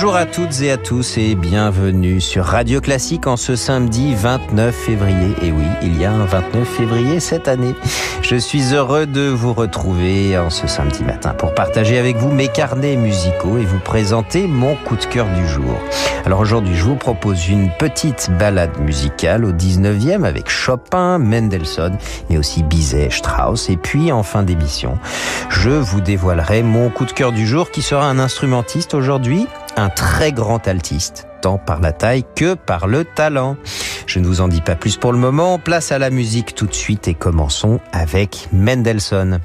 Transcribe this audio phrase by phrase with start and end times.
[0.00, 4.72] Bonjour à toutes et à tous et bienvenue sur Radio Classique en ce samedi 29
[4.72, 5.34] février.
[5.42, 7.74] Et oui, il y a un 29 février cette année.
[8.22, 12.46] Je suis heureux de vous retrouver en ce samedi matin pour partager avec vous mes
[12.46, 15.80] carnets musicaux et vous présenter mon coup de cœur du jour.
[16.24, 21.98] Alors aujourd'hui, je vous propose une petite balade musicale au 19e avec Chopin, Mendelssohn,
[22.30, 23.68] mais aussi Bizet, Strauss.
[23.68, 24.96] Et puis en fin d'émission,
[25.48, 29.88] je vous dévoilerai mon coup de cœur du jour qui sera un instrumentiste aujourd'hui un
[29.90, 33.56] très grand altiste, tant par la taille que par le talent.
[34.06, 36.66] Je ne vous en dis pas plus pour le moment, place à la musique tout
[36.66, 39.40] de suite et commençons avec Mendelssohn.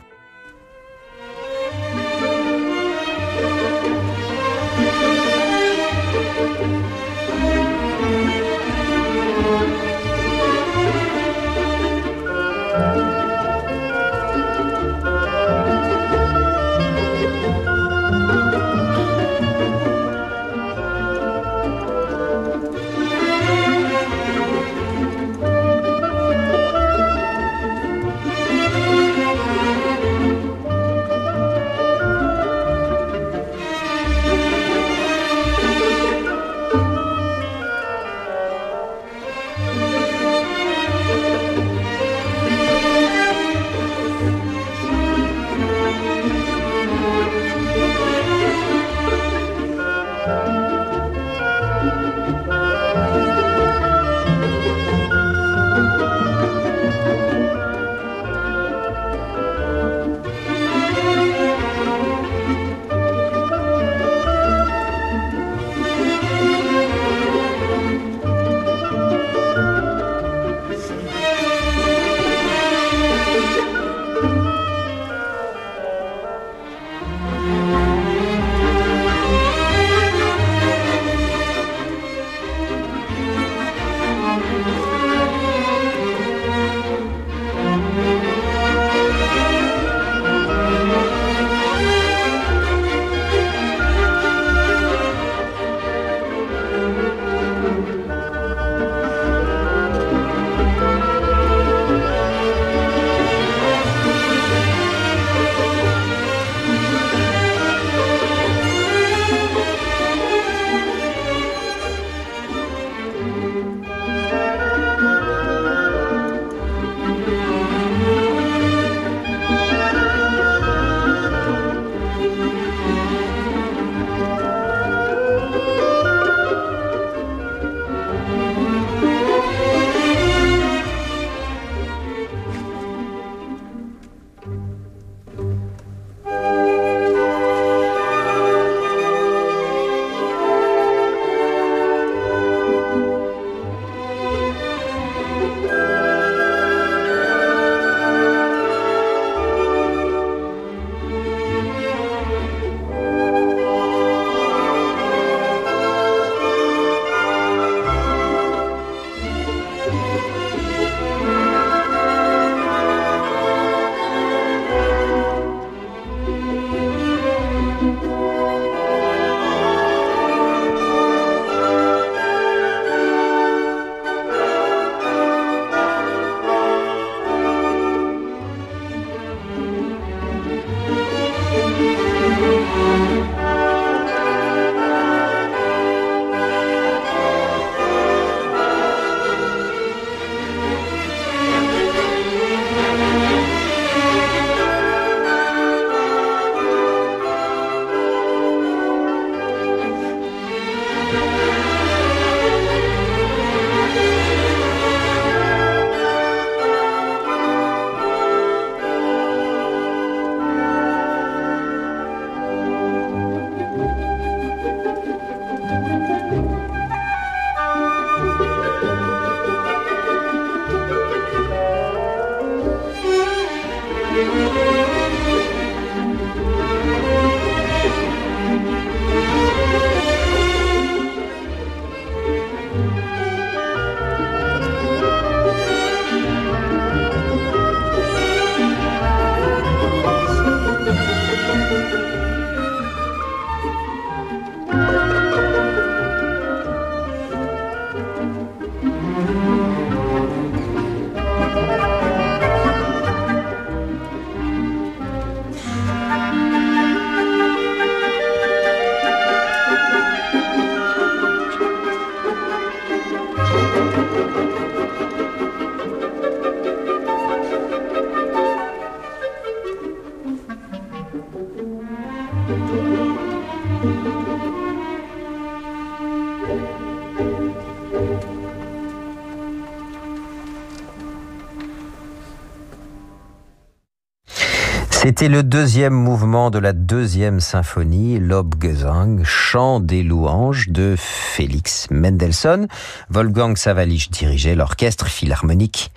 [285.24, 292.68] C'était le deuxième mouvement de la deuxième symphonie, Lobgesang, chant des louanges de Félix Mendelssohn.
[293.10, 295.92] Wolfgang Savalich dirigeait l'orchestre philharmonique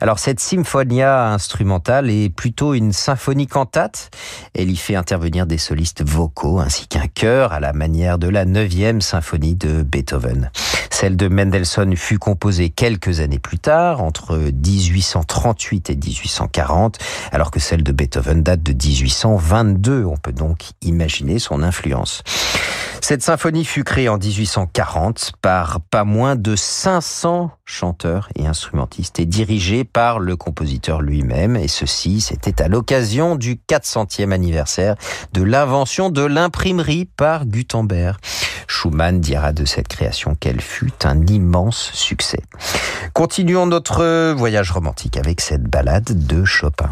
[0.00, 4.10] Alors cette symphonia instrumentale est plutôt une symphonie cantate.
[4.54, 8.46] Elle y fait intervenir des solistes vocaux ainsi qu'un chœur à la manière de la
[8.46, 10.50] neuvième symphonie de Beethoven.
[10.90, 16.98] Celle de Mendelssohn fut composée quelques années plus tard, entre 1838 et 1840,
[17.30, 20.04] alors que celle de Beethoven date de 1822.
[20.06, 22.22] On peut donc imaginer son influence.
[23.00, 29.26] Cette symphonie fut créée en 1840 par pas moins de 500 chanteurs et instrumentistes et
[29.26, 31.56] dirigée par le compositeur lui-même.
[31.56, 34.96] Et ceci, c'était à l'occasion du 400e anniversaire
[35.32, 38.18] de l'invention de l'imprimerie par Gutenberg.
[38.66, 42.42] Schumann dira de cette création qu'elle fut un immense succès.
[43.12, 46.90] Continuons notre voyage romantique avec cette ballade de Chopin.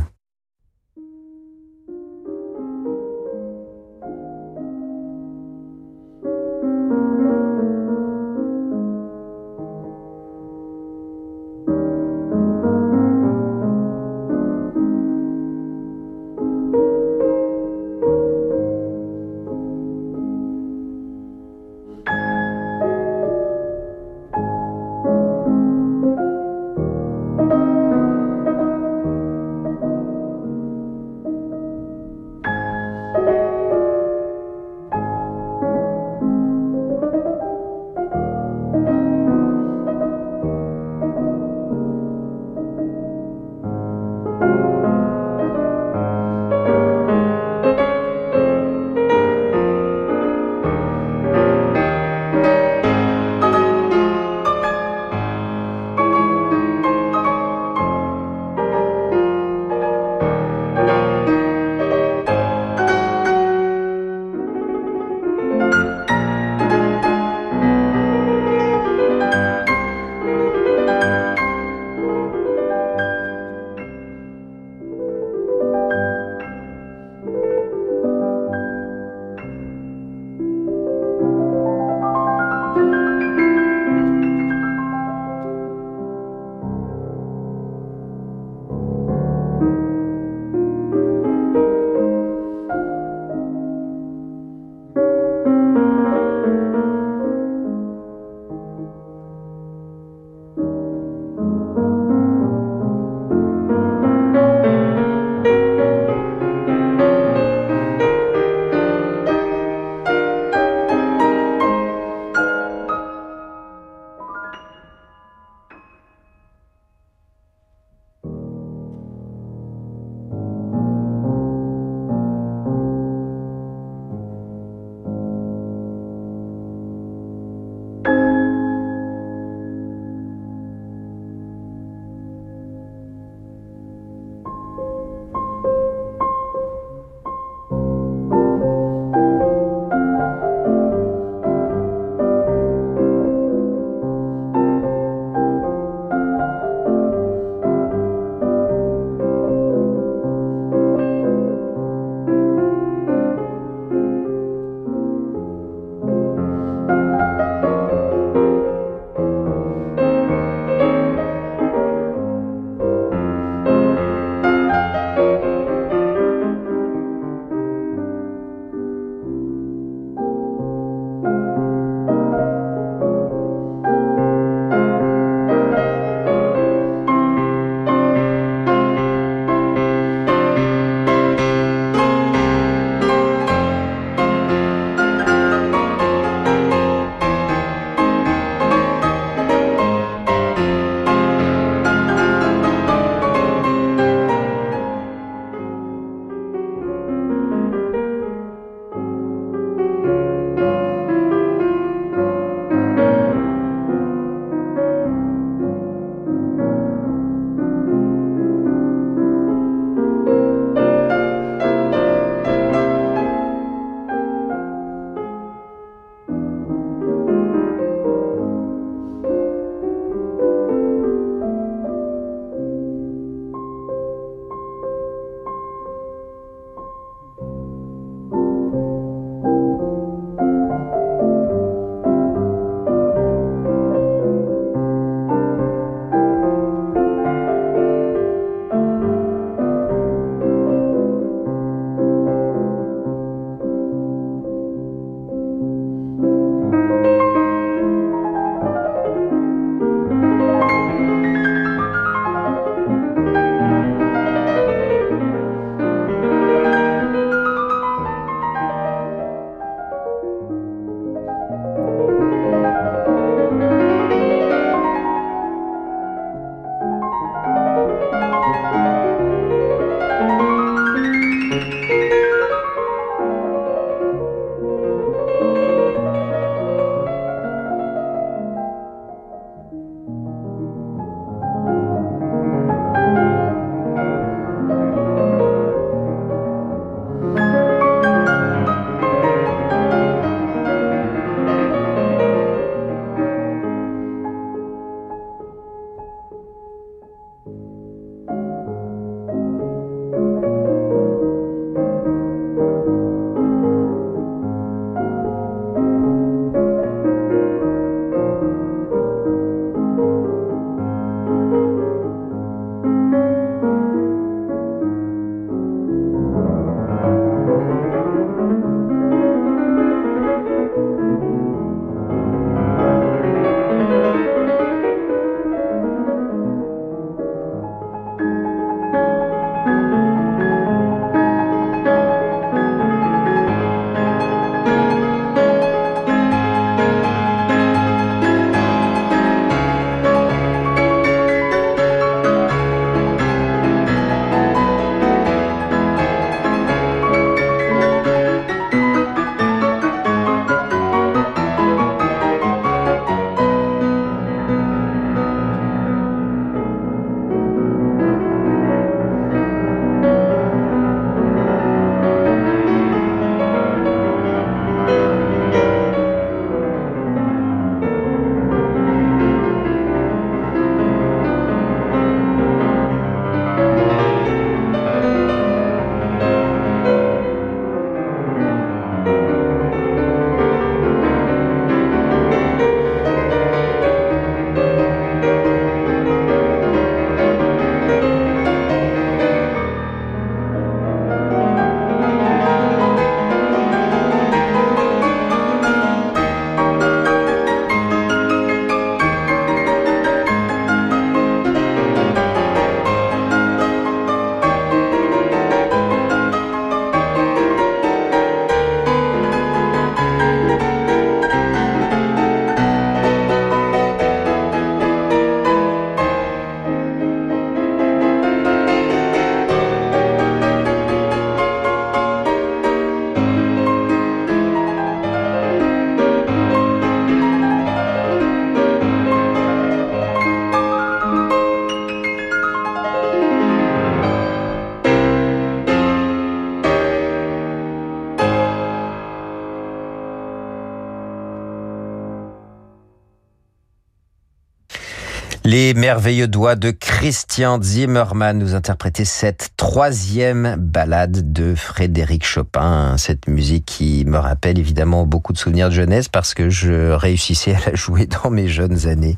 [445.87, 452.97] Merveilleux doigts de Christian Zimmermann nous interprétaient cette troisième ballade de Frédéric Chopin.
[452.99, 457.55] Cette musique qui me rappelle évidemment beaucoup de souvenirs de jeunesse parce que je réussissais
[457.55, 459.17] à la jouer dans mes jeunes années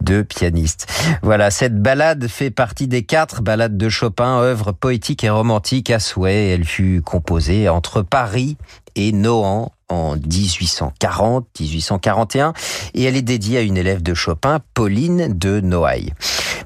[0.00, 0.92] de pianiste.
[1.22, 6.00] Voilà, cette ballade fait partie des quatre ballades de Chopin, œuvre poétique et romantique à
[6.00, 6.48] souhait.
[6.48, 8.56] Elle fut composée entre Paris
[8.96, 12.52] et Nohant en 1840-1841
[12.94, 16.14] et elle est dédiée à une élève de Chopin, Pauline de Noailles.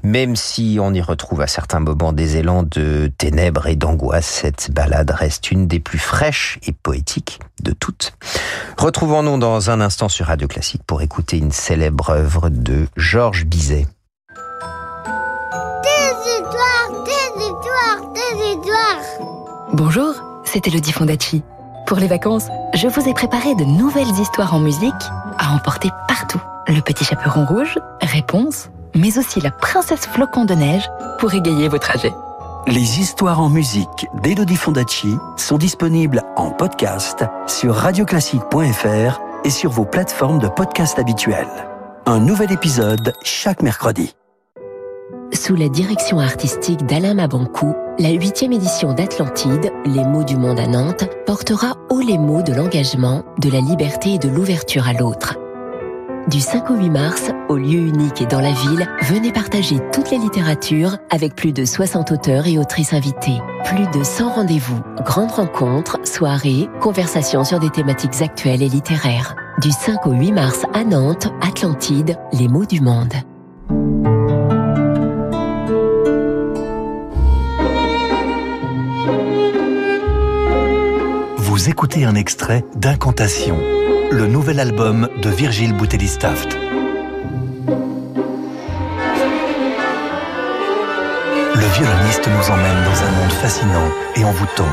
[0.03, 4.71] Même si on y retrouve à certains moments des élans de ténèbres et d'angoisse, cette
[4.71, 8.13] ballade reste une des plus fraîches et poétiques de toutes.
[8.77, 13.87] Retrouvons-nous dans un instant sur Radio Classique pour écouter une célèbre œuvre de Georges Bizet.
[15.83, 19.05] Des étoiles, des étoiles, des étoiles.
[19.71, 21.43] Bonjour, c'est Elodie Fondacci.
[21.85, 24.93] Pour les vacances, je vous ai préparé de nouvelles histoires en musique
[25.37, 26.41] à emporter partout.
[26.67, 31.77] Le petit chaperon rouge, réponse, mais aussi la princesse flocon de neige pour égayer vos
[31.77, 32.13] trajets.
[32.67, 39.85] Les histoires en musique d'Elodie Fondacci sont disponibles en podcast sur radioclassique.fr et sur vos
[39.85, 41.67] plateformes de podcast habituelles.
[42.05, 44.15] Un nouvel épisode chaque mercredi.
[45.33, 50.67] Sous la direction artistique d'Alain Mabancou, la huitième édition d'Atlantide, Les mots du monde à
[50.67, 55.37] Nantes, portera haut les mots de l'engagement, de la liberté et de l'ouverture à l'autre.
[56.27, 60.09] Du 5 au 8 mars, au lieu unique et dans la ville, venez partager toutes
[60.09, 63.41] les littératures avec plus de 60 auteurs et autrices invités.
[63.65, 69.35] Plus de 100 rendez-vous, grandes rencontres, soirées, conversations sur des thématiques actuelles et littéraires.
[69.61, 73.13] Du 5 au 8 mars à Nantes, Atlantide, les mots du monde.
[81.53, 83.59] Vous écoutez un extrait d'Incantation,
[84.09, 86.57] le nouvel album de Virgile Boutelli-Staft.
[91.77, 94.67] violoniste nous emmène dans un monde fascinant et envoûtant.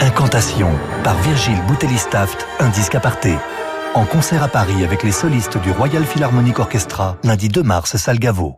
[0.00, 0.72] Incantation
[1.04, 3.36] par Virgile Boutelli-Staft, un disque aparté.
[3.94, 8.18] En concert à Paris avec les solistes du Royal Philharmonic Orchestra, lundi 2 mars, salle
[8.18, 8.56] Gaveau.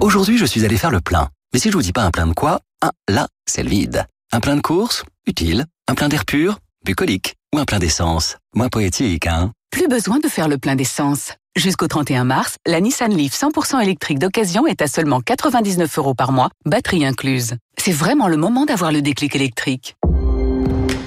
[0.00, 1.28] Aujourd'hui, je suis allé faire le plein.
[1.52, 4.06] Mais si je vous dis pas un plein de quoi, ah, là, c'est le vide.
[4.32, 5.66] Un plein de courses Utile.
[5.86, 7.36] Un plein d'air pur Bucolique.
[7.54, 11.34] Ou un plein d'essence Moins poétique, hein Plus besoin de faire le plein d'essence.
[11.56, 16.32] Jusqu'au 31 mars, la Nissan Leaf 100% électrique d'occasion est à seulement 99 euros par
[16.32, 17.56] mois, batterie incluse.
[17.76, 19.96] C'est vraiment le moment d'avoir le déclic électrique.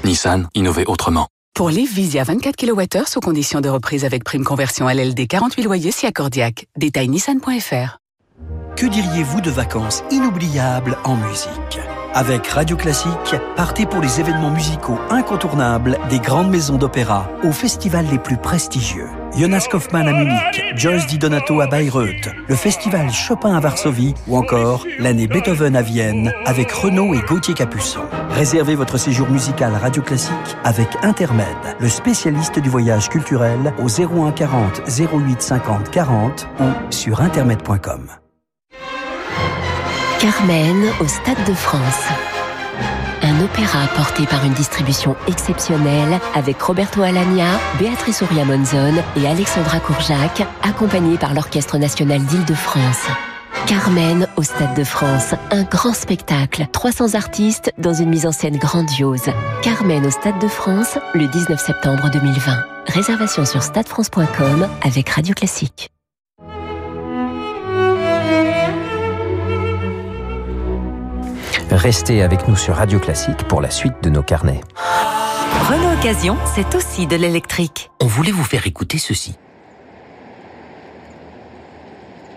[0.04, 1.28] Nissan, innover autrement.
[1.56, 5.92] Pour Leaf Visia 24 kWh sous condition de reprise avec prime conversion LLD 48 loyers
[5.92, 6.68] si accordiaque.
[6.78, 8.03] Détail nissan.fr.
[8.76, 11.80] Que diriez-vous de vacances inoubliables en musique
[12.14, 18.08] Avec Radio Classique, partez pour les événements musicaux incontournables des grandes maisons d'opéra aux festivals
[18.12, 19.08] les plus prestigieux.
[19.38, 24.38] Jonas Kaufmann à Munich, Joyce Di Donato à Bayreuth, le festival Chopin à Varsovie ou
[24.38, 28.02] encore l'année Beethoven à Vienne avec Renaud et Gauthier Capuçon.
[28.32, 31.46] Réservez votre séjour musical Radio Classique avec Intermed,
[31.80, 38.23] le spécialiste du voyage culturel au 01 40 08 50 40 ou sur intermed.com.
[40.24, 42.08] Carmen au Stade de France.
[43.24, 49.82] Un opéra porté par une distribution exceptionnelle avec Roberto Alagna, Béatrice Ouria Monzon et Alexandra
[49.82, 53.06] Courjac, accompagnés par l'Orchestre national d'Île-de-France.
[53.68, 58.56] Carmen au Stade de France, un grand spectacle, 300 artistes dans une mise en scène
[58.56, 59.30] grandiose.
[59.62, 62.64] Carmen au Stade de France, le 19 septembre 2020.
[62.88, 65.90] Réservation sur stadefrance.com avec Radio Classique.
[71.74, 74.62] Restez avec nous sur Radio Classique pour la suite de nos carnets.
[75.68, 77.90] Renault Occasion, c'est aussi de l'électrique.
[78.00, 79.36] On voulait vous faire écouter ceci.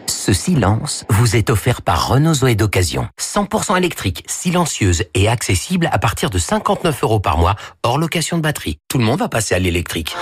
[0.07, 3.09] Ce silence vous est offert par Renault Zoé d'occasion.
[3.20, 8.42] 100% électrique, silencieuse et accessible à partir de 59 euros par mois, hors location de
[8.42, 8.79] batterie.
[8.88, 10.16] Tout le monde va passer à l'électrique.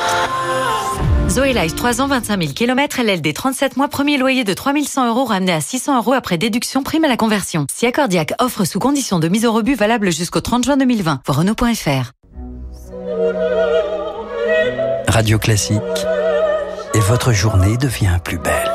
[1.29, 5.25] Zoé Life, 3 ans, 25 000 km, LLD 37 mois, premier loyer de 3100 euros
[5.25, 7.67] ramené à 600 euros après déduction prime à la conversion.
[7.73, 11.23] Si Accordiac offre sous condition de mise au rebut valable jusqu'au 30 juin 2020.
[11.25, 12.13] Pour Renault.fr.
[15.09, 15.81] Radio Classique
[16.95, 18.74] et votre journée devient plus belle.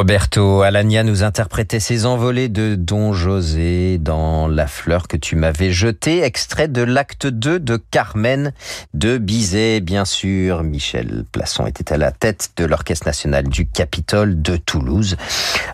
[0.00, 5.72] Roberto Alagna nous interprétait ses envolées de Don José dans La fleur que tu m'avais
[5.72, 8.54] jetée, extrait de l'acte 2 de Carmen
[8.94, 10.62] de Bizet, bien sûr.
[10.62, 15.18] Michel Plasson était à la tête de l'Orchestre national du Capitole de Toulouse.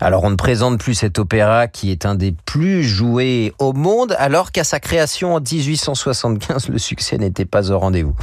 [0.01, 4.13] Alors on ne présente plus cet opéra qui est un des plus joués au monde,
[4.19, 8.15] alors qu'à sa création en 1875, le succès n'était pas au rendez-vous.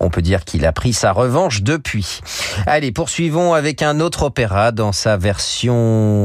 [0.00, 2.20] On peut dire qu'il a pris sa revanche depuis.
[2.66, 5.35] Allez, poursuivons avec un autre opéra dans sa version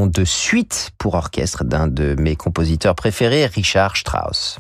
[0.08, 4.60] de suite pour orchestre d'un de mes compositeurs préférés, Richard Strauss.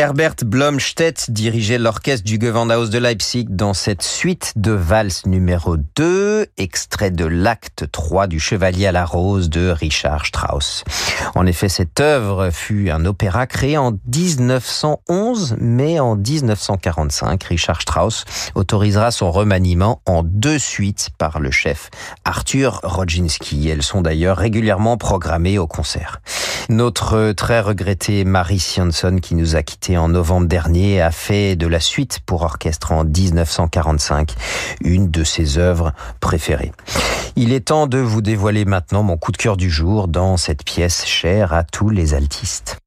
[0.00, 6.46] Herbert Blomstedt dirigeait l'orchestre du Gewandhaus de Leipzig dans cette suite de valses numéro 2,
[6.56, 10.84] extrait de l'acte 3 du Chevalier à la Rose de Richard Strauss.
[11.34, 18.24] En effet, cette œuvre fut un opéra créé en 1911, mais en 1945, Richard Strauss
[18.54, 21.90] autorisera son remaniement en deux suites par le chef
[22.24, 23.68] Arthur Rodzinski.
[23.68, 26.22] Elles sont d'ailleurs régulièrement programmées au concert.
[26.70, 31.66] Notre très regrettée Marie Sionson, qui nous a quittés en novembre dernier, a fait de
[31.66, 34.34] la suite pour orchestre en 1945
[34.82, 36.72] une de ses œuvres préférées.
[37.36, 40.64] Il est temps de vous dévoiler maintenant mon coup de cœur du jour dans cette
[40.64, 42.78] pièce chère à tous les altistes.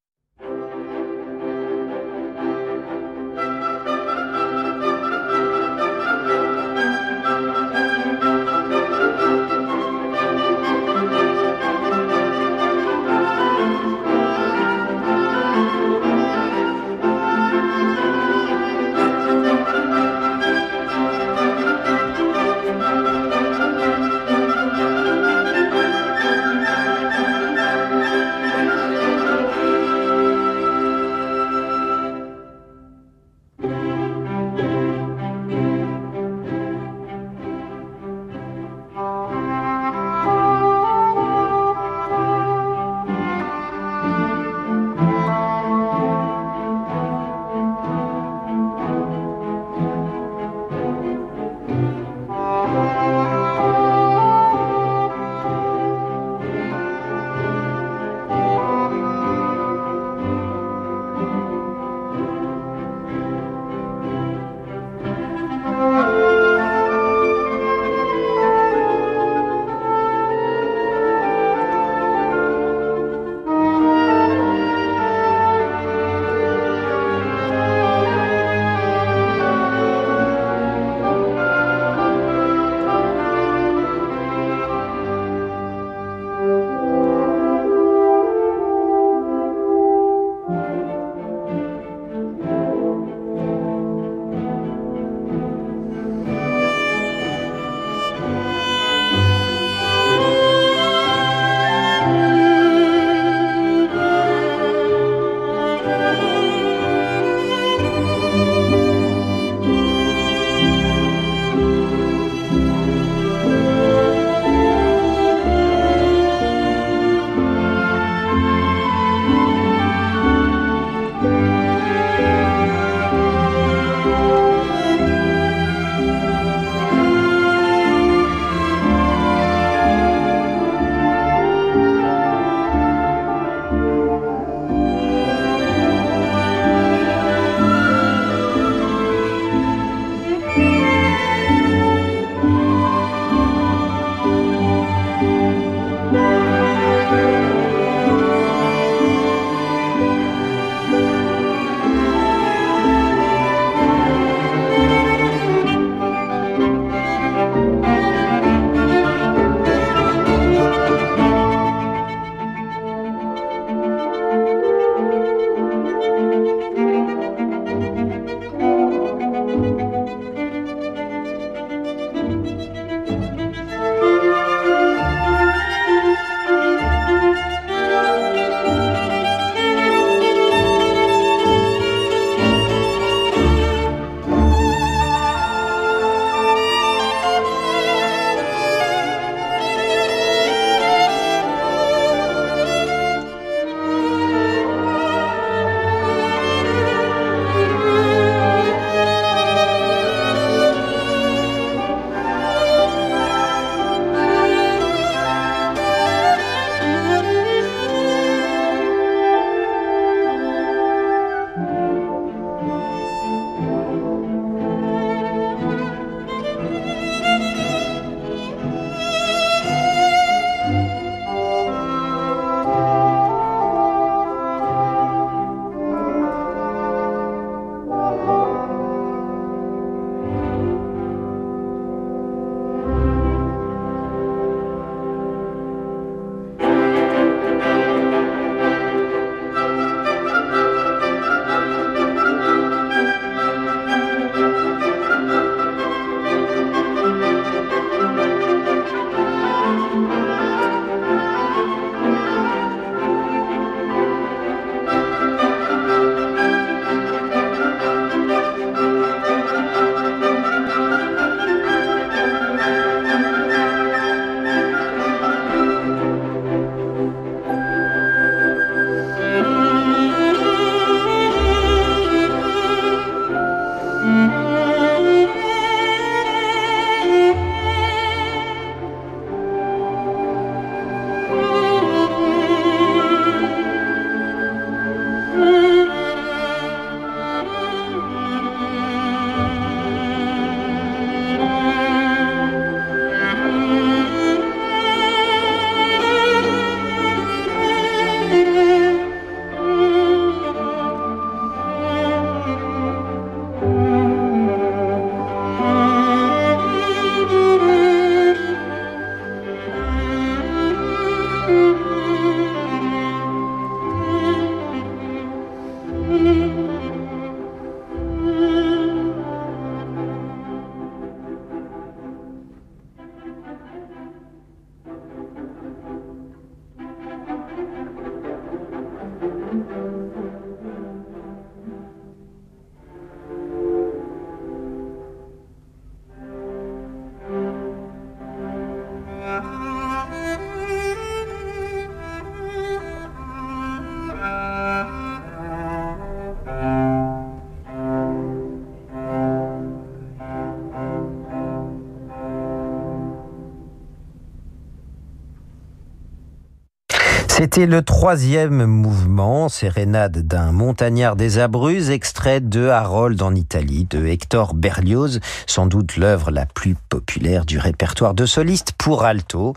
[357.54, 364.08] C'était le troisième mouvement, sérénade d'un montagnard des Abruzzes, extrait de Harold en Italie, de
[364.08, 369.54] Hector Berlioz, sans doute l'œuvre la plus populaire du répertoire de soliste pour alto.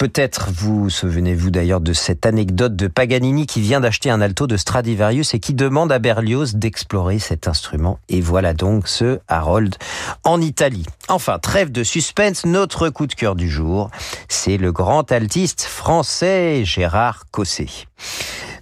[0.00, 4.56] Peut-être vous souvenez-vous d'ailleurs de cette anecdote de Paganini qui vient d'acheter un alto de
[4.56, 7.98] Stradivarius et qui demande à Berlioz d'explorer cet instrument.
[8.08, 9.76] Et voilà donc ce Harold
[10.24, 10.86] en Italie.
[11.08, 13.90] Enfin, trêve de suspense, notre coup de cœur du jour,
[14.30, 17.68] c'est le grand altiste français Gérard Cosset.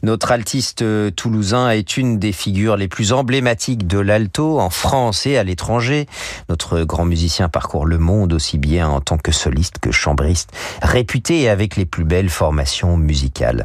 [0.03, 5.26] Notre altiste euh, toulousain est une des figures les plus emblématiques de l'alto en France
[5.26, 6.07] et à l'étranger.
[6.49, 10.51] Notre grand musicien parcourt le monde aussi bien en tant que soliste que chambriste,
[10.82, 13.64] réputé avec les plus belles formations musicales.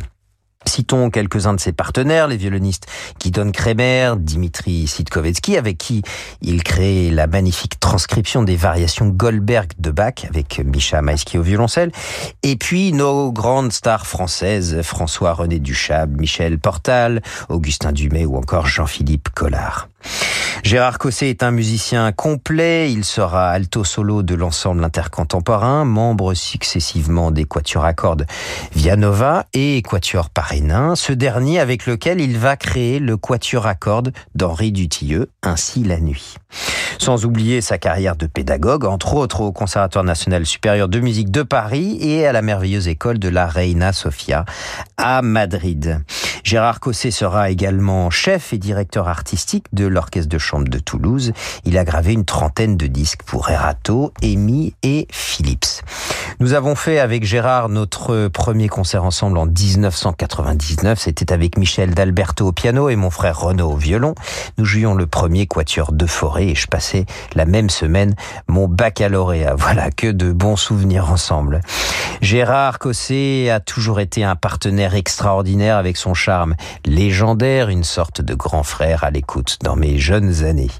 [0.73, 2.87] Citons quelques-uns de ses partenaires, les violonistes
[3.19, 6.01] Guidon Kremer, Dimitri Sitkovetsky, avec qui
[6.41, 11.91] il crée la magnifique transcription des variations Goldberg de Bach avec Misha Maïski au violoncelle,
[12.41, 19.29] et puis nos grandes stars françaises, François-René Duchable, Michel Portal, Augustin Dumay ou encore Jean-Philippe
[19.29, 19.89] Collard.
[20.63, 22.91] Gérard Cosset est un musicien complet.
[22.91, 28.25] Il sera alto solo de l'ensemble intercontemporain, membre successivement des quatuors à cordes
[28.73, 34.13] Vianova et quatuor parénin, ce dernier avec lequel il va créer le quatuor à cordes
[34.35, 36.35] d'Henri Dutilleux, ainsi la nuit.
[36.99, 41.43] Sans oublier sa carrière de pédagogue, entre autres au Conservatoire national supérieur de musique de
[41.43, 44.45] Paris et à la merveilleuse école de la Reina Sofia
[44.97, 46.01] à Madrid.
[46.43, 51.31] Gérard Cosset sera également chef et directeur artistique de l'Orchestre de chambre de Toulouse.
[51.65, 55.81] Il a gravé une trentaine de disques pour Erato, Amy et Philips.
[56.39, 60.99] Nous avons fait avec Gérard notre premier concert ensemble en 1999.
[60.99, 64.15] C'était avec Michel d'Alberto au piano et mon frère Renaud au violon.
[64.57, 68.15] Nous jouions le premier quatuor de forêt et je passais la même semaine
[68.47, 69.55] mon baccalauréat.
[69.63, 71.61] Voilà que de bons souvenirs ensemble.
[72.21, 78.33] Gérard Cosset a toujours été un partenaire extraordinaire avec son charme légendaire, une sorte de
[78.33, 80.71] grand frère à l'écoute dans mes jeunes années.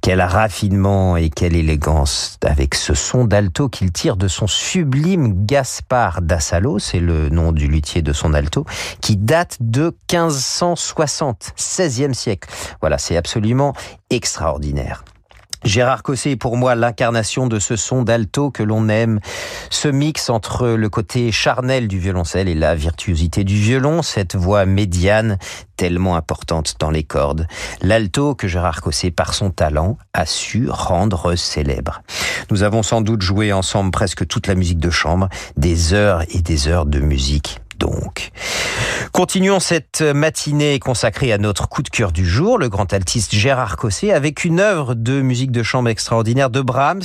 [0.00, 6.22] Quel raffinement et quelle élégance avec ce son d'alto qu'il tire de son sublime Gaspard
[6.22, 8.64] d'Assalo, c'est le nom du luthier de son alto,
[9.00, 12.48] qui date de 1560, 16e siècle.
[12.80, 13.74] Voilà, c'est absolument
[14.08, 15.02] extraordinaire.
[15.64, 19.20] Gérard Cosset est pour moi l'incarnation de ce son d'alto que l'on aime,
[19.70, 24.66] ce mix entre le côté charnel du violoncelle et la virtuosité du violon, cette voix
[24.66, 25.38] médiane
[25.76, 27.46] tellement importante dans les cordes.
[27.82, 32.02] L'alto que Gérard Cosset, par son talent, a su rendre célèbre.
[32.50, 36.40] Nous avons sans doute joué ensemble presque toute la musique de chambre, des heures et
[36.40, 38.30] des heures de musique donc.
[39.12, 43.76] Continuons cette matinée consacrée à notre coup de cœur du jour, le grand altiste Gérard
[43.76, 47.02] Cosset, avec une œuvre de musique de chambre extraordinaire de Brahms,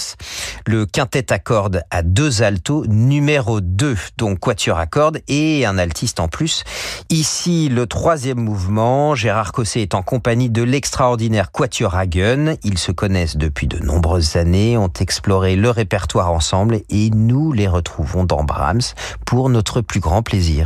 [0.68, 5.78] le quintet à cordes à deux altos, numéro 2, donc quatuor à cordes, et un
[5.78, 6.64] altiste en plus.
[7.10, 12.56] Ici, le troisième mouvement, Gérard Cosset est en compagnie de l'extraordinaire quatuor Hagen.
[12.64, 17.68] Ils se connaissent depuis de nombreuses années, ont exploré le répertoire ensemble, et nous les
[17.68, 18.94] retrouvons dans Brahms
[19.26, 20.63] pour notre plus grand plaisir.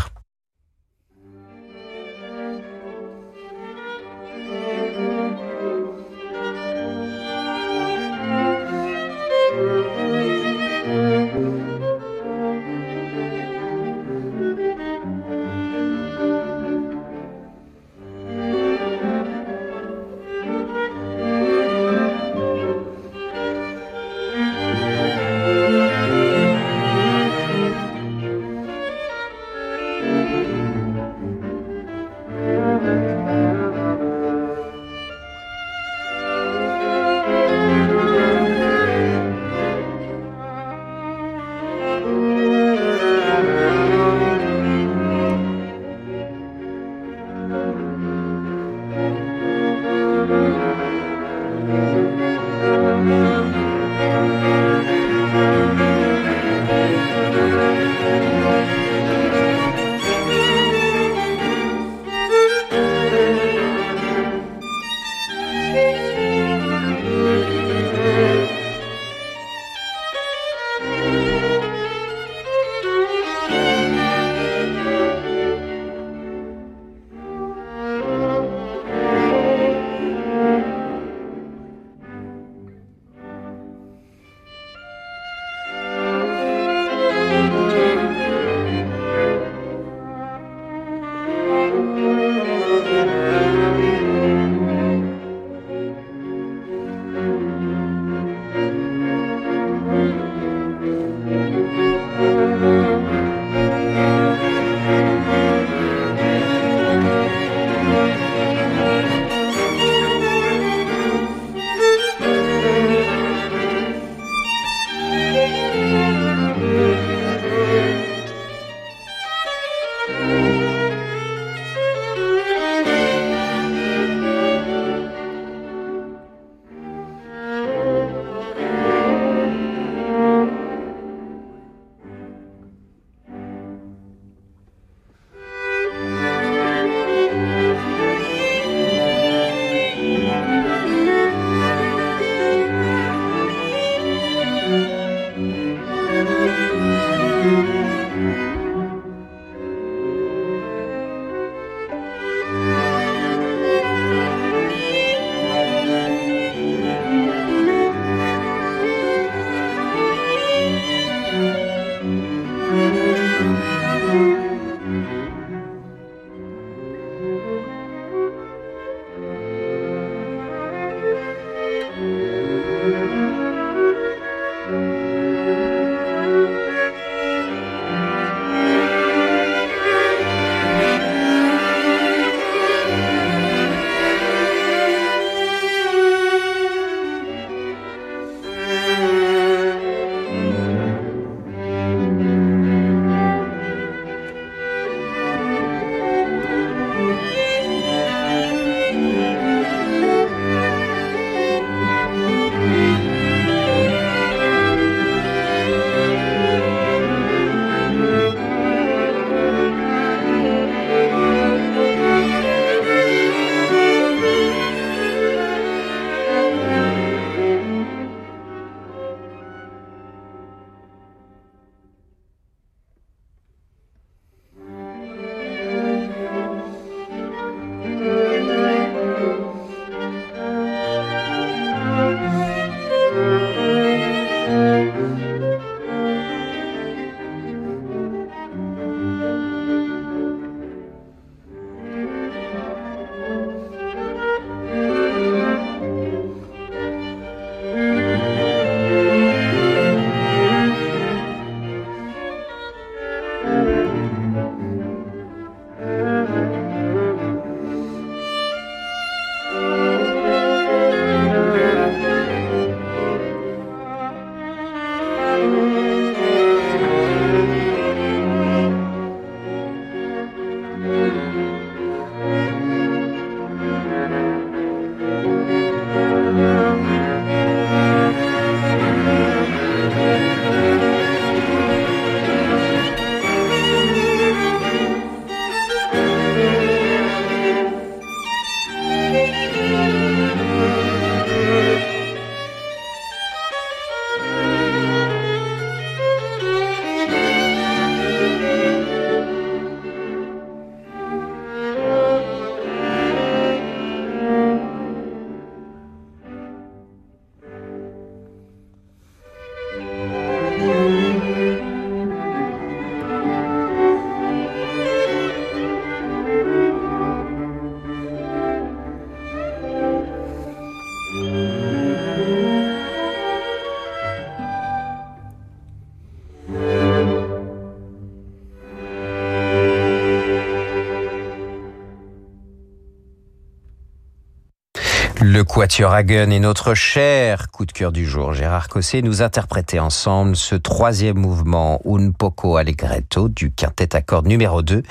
[335.19, 338.33] Le Quatuor Hagen est notre cher coup de cœur du jour.
[338.33, 344.27] Gérard Cossé nous interprétait ensemble ce troisième mouvement Un poco allegretto du quintet à cordes
[344.27, 344.83] numéro 2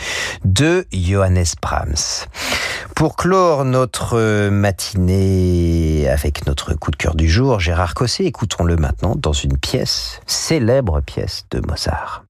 [0.45, 2.27] de Johannes Brahms.
[2.97, 9.15] Pour clore notre matinée avec notre coup de cœur du jour, Gérard Cossé, écoutons-le maintenant
[9.15, 12.25] dans une pièce, célèbre pièce de Mozart.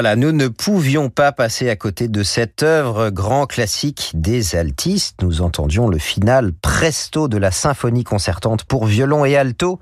[0.00, 5.20] Voilà, nous ne pouvions pas passer à côté de cette œuvre grand classique des altistes.
[5.20, 9.78] Nous entendions le final presto de la symphonie concertante pour violon et alto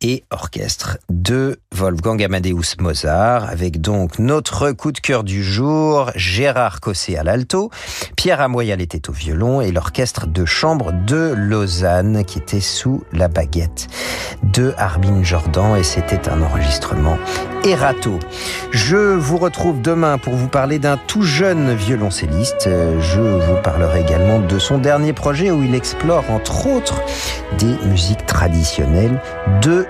[0.00, 6.80] et orchestre de Wolfgang Amadeus Mozart, avec donc notre coup de cœur du jour, Gérard
[6.80, 7.70] Cossé à l'alto,
[8.16, 13.28] Pierre Amoyal était au violon et l'orchestre de chambre de Lausanne qui était sous la
[13.28, 13.88] baguette
[14.42, 17.18] de Armin Jordan et c'était un enregistrement
[17.64, 18.18] Erato.
[18.70, 22.68] Je vous retrouve demain pour vous parler d'un tout jeune violoncelliste.
[23.00, 27.02] Je vous parlerai également de son dernier projet où il explore entre autres
[27.58, 29.20] des musiques traditionnelles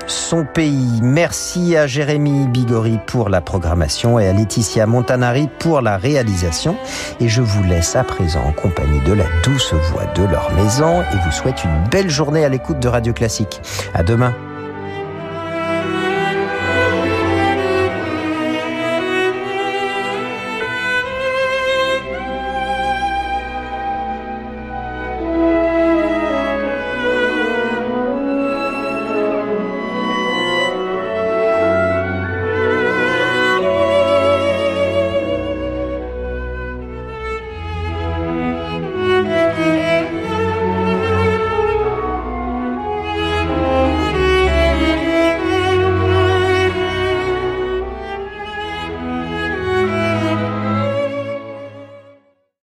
[0.07, 1.01] son pays.
[1.03, 6.77] Merci à Jérémy Bigori pour la programmation et à Laetitia Montanari pour la réalisation.
[7.21, 11.03] Et je vous laisse à présent en compagnie de la douce voix de leur maison
[11.03, 13.61] et vous souhaite une belle journée à l'écoute de Radio Classique.
[13.95, 14.35] À demain.